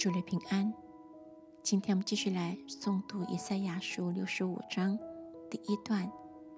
[0.00, 0.72] 主内平安。
[1.62, 4.98] 今天我们继续来诵读以赛亚书六十五章
[5.50, 6.10] 第一段，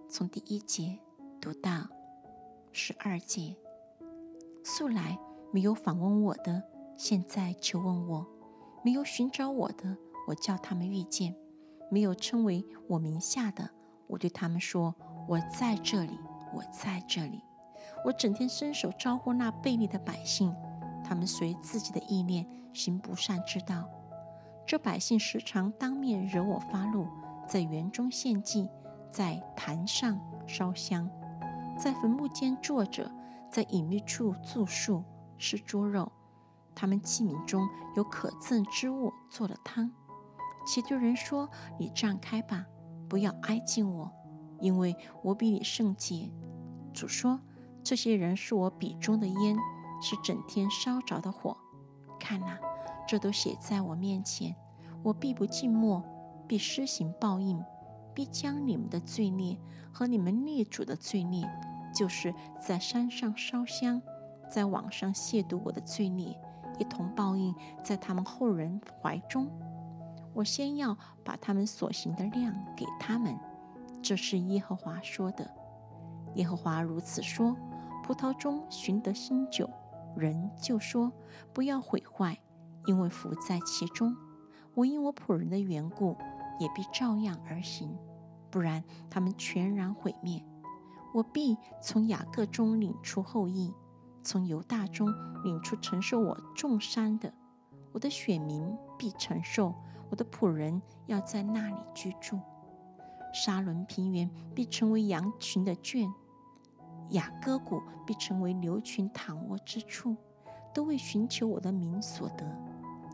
[0.08, 0.96] 从第一节
[1.40, 1.88] 读到
[2.70, 3.56] 十二节。
[4.62, 5.18] 素来
[5.50, 6.62] 没有访问我的，
[6.96, 8.24] 现在求问我；
[8.84, 9.96] 没有寻找我的，
[10.28, 11.34] 我叫他们遇见；
[11.90, 13.68] 没有称为我名下的，
[14.06, 14.94] 我对他们说
[15.26, 16.16] ：“我在这里，
[16.54, 17.42] 我在这里。”
[18.06, 20.54] 我整天伸手招呼那悖逆的百姓，
[21.04, 23.88] 他们随自己的意念行不善之道。
[24.66, 27.06] 这百姓时常当面惹我发怒，
[27.48, 28.68] 在园中献祭，
[29.10, 31.10] 在坛上烧香，
[31.78, 33.10] 在坟墓间坐着。
[33.50, 35.04] 在隐秘处住宿，
[35.36, 36.10] 吃猪肉。
[36.74, 39.92] 他们器皿中有可憎之物，做了汤。
[40.66, 42.64] 其对人说：“你站开吧，
[43.10, 44.10] 不要挨近我，
[44.58, 46.32] 因为我比你圣洁。”
[46.94, 47.38] 主说
[47.84, 49.54] ：“这些人是我笔中的烟，
[50.02, 51.56] 是整天烧着的火。
[52.20, 52.58] 看哪，
[53.08, 54.54] 这都写在我面前。
[55.02, 56.02] 我必不静默，
[56.46, 57.64] 必施行报应，
[58.12, 59.58] 必将你们的罪孽
[59.92, 61.48] 和你们列祖的罪孽。”
[61.94, 64.00] 就是在山上烧香，
[64.50, 66.34] 在网上亵渎我的罪孽，
[66.78, 69.46] 一同报应在他们后人怀中。
[70.32, 73.38] 我先要把他们所行的量给他们，
[74.00, 75.46] 这是耶和华说的。
[76.36, 77.54] 耶和华如此说：
[78.02, 79.68] 葡萄中寻得新酒，
[80.16, 81.12] 人就说
[81.52, 82.40] 不要毁坏，
[82.86, 84.16] 因为福在其中。
[84.74, 86.16] 我因我仆人的缘故，
[86.58, 87.96] 也必照样而行，
[88.50, 90.42] 不然他们全然毁灭。
[91.12, 93.74] 我必从雅各中领出后裔，
[94.22, 95.12] 从犹大中
[95.44, 97.32] 领出承受我重山的。
[97.92, 98.64] 我的选民
[98.98, 99.74] 必承受，
[100.08, 102.40] 我的仆人要在那里居住。
[103.34, 106.10] 沙伦平原必成为羊群的圈，
[107.12, 110.16] 雅各谷必成为牛群躺卧之处，
[110.74, 112.44] 都为寻求我的名所得。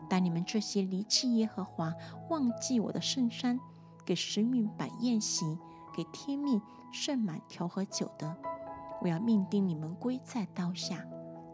[0.09, 1.93] 但你们这些离弃耶和华、
[2.29, 3.59] 忘记我的圣山，
[4.03, 5.57] 给神明摆宴席。
[5.91, 6.61] 给天命
[6.93, 8.37] 盛满调和酒的，
[9.01, 11.05] 我要命定你们归在刀下，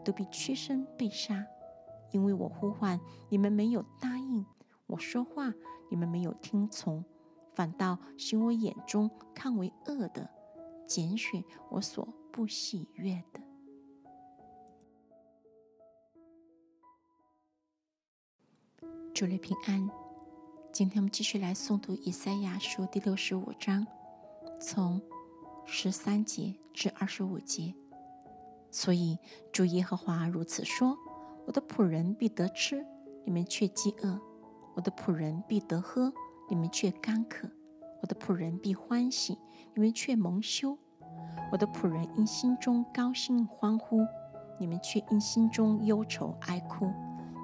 [0.04, 1.44] 都必屈身被杀，
[2.12, 4.46] 因为我呼唤你们没有答应，
[4.86, 5.52] 我说话
[5.90, 7.04] 你们没有听从，
[7.54, 10.30] 反倒行我眼中看为恶的，
[10.86, 13.40] 拣选我所不喜悦的。
[19.14, 19.88] 主内平安，
[20.70, 23.86] 今天我们继续来诵读以赛亚书第六十五章。
[24.60, 25.00] 从
[25.64, 27.74] 十三节至二十五节，
[28.70, 29.18] 所以
[29.50, 30.94] 主耶和华如此说：
[31.46, 32.84] 我的仆人必得吃，
[33.24, 34.20] 你们却饥饿；
[34.74, 36.12] 我的仆人必得喝，
[36.50, 37.48] 你们却干渴；
[38.02, 39.38] 我的仆人必欢喜，
[39.72, 40.76] 你们却蒙羞；
[41.50, 44.00] 我的仆人因心中高兴欢呼，
[44.58, 46.90] 你们却因心中忧愁哀哭，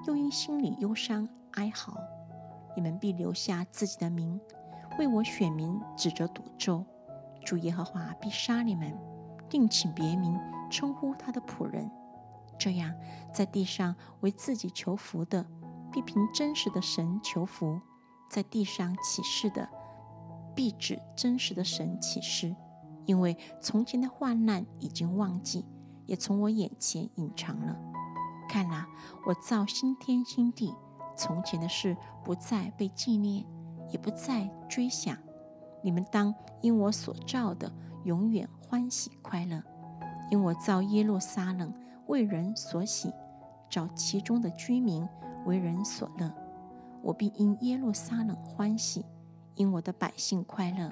[0.05, 1.97] 又因心里忧伤哀嚎。
[2.75, 4.39] 你们必留下自己的名，
[4.97, 6.83] 为我选民指着诅咒。
[7.45, 8.97] 主耶和华必杀你们，
[9.49, 10.39] 定请别名
[10.69, 11.89] 称呼他的仆人。
[12.57, 12.93] 这样，
[13.33, 15.45] 在地上为自己求福的，
[15.91, 17.79] 必凭真实的神求福；
[18.29, 19.69] 在地上起誓的，
[20.55, 22.55] 必指真实的神起誓。
[23.05, 25.65] 因为从前的患难已经忘记，
[26.05, 27.77] 也从我眼前隐藏了。
[28.47, 28.87] 看哪，
[29.25, 30.73] 我造新天新地，
[31.15, 33.45] 从前的事不再被纪念，
[33.91, 35.17] 也不再追想。
[35.81, 37.71] 你们当因我所造的
[38.03, 39.61] 永远欢喜快乐，
[40.29, 41.73] 因我造耶路撒冷
[42.07, 43.11] 为人所喜，
[43.69, 45.07] 找其中的居民
[45.45, 46.31] 为人所乐。
[47.01, 49.05] 我必因耶路撒冷欢喜，
[49.55, 50.89] 因我的百姓快乐，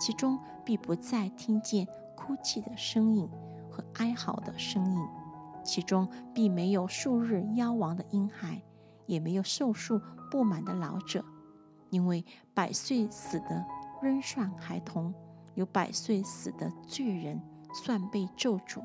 [0.00, 3.28] 其中必不再听见哭泣的声音
[3.70, 5.08] 和哀嚎的声音，
[5.62, 8.62] 其中必没有数日夭亡的婴孩，
[9.06, 10.00] 也没有寿数
[10.30, 11.24] 不满的老者，
[11.90, 12.24] 因为
[12.54, 13.64] 百岁死的。
[14.02, 15.12] 仍算孩童，
[15.54, 17.38] 有百岁死的罪人
[17.74, 18.82] 算被咒诅。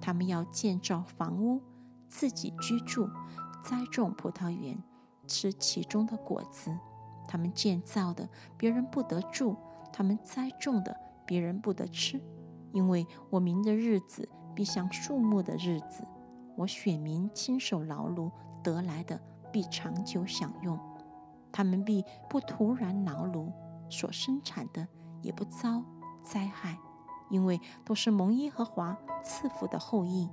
[0.00, 1.60] 他们要建造房屋，
[2.08, 3.08] 自己居住；
[3.64, 4.80] 栽种葡萄园，
[5.26, 6.70] 吃其中的果子。
[7.26, 9.56] 他们建造的，别人不得住；
[9.96, 10.94] 他们栽种的，
[11.24, 12.20] 别人不得吃。
[12.70, 16.06] 因为我民的日子必像树木的日子，
[16.54, 18.30] 我选民亲手劳碌
[18.62, 19.18] 得来的，
[19.50, 20.78] 必长久享用。
[21.50, 23.50] 他们必不徒然劳碌。
[23.88, 24.86] 所生产的
[25.22, 25.82] 也不遭
[26.22, 26.76] 灾害，
[27.30, 30.28] 因为都是蒙耶和华赐福的后裔，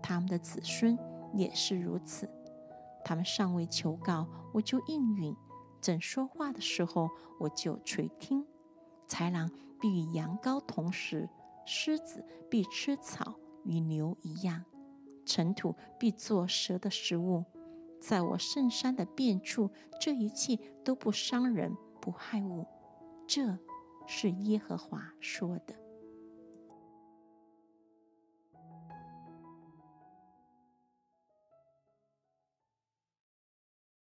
[0.00, 0.96] 他们的子孙
[1.34, 2.30] 也是如此。
[3.04, 5.34] 他们尚未求告，我就应允；
[5.80, 7.08] 正说话的时候，
[7.40, 8.46] 我就垂听。
[9.08, 9.50] 豺狼
[9.80, 11.28] 必与羊羔同食，
[11.64, 13.34] 狮子必吃草，
[13.64, 14.64] 与牛一样。
[15.24, 17.44] 尘土必作蛇的食物，
[18.00, 19.70] 在我圣山的遍处，
[20.00, 22.66] 这一切都不伤人，不害物。
[23.26, 23.58] 这
[24.06, 25.74] 是耶和华说的。